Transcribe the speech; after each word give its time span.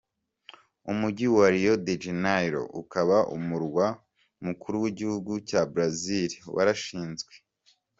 Umujyi 0.91 1.27
wa 1.35 1.47
Rio 1.53 1.73
de 1.85 1.93
Janeiro, 2.03 2.61
ukaba 2.81 3.17
umurwa 3.37 3.85
mukuru 4.45 4.75
w’igihugu 4.83 5.31
cya 5.49 5.61
Brazil 5.73 6.31
warashinzwe. 6.55 7.33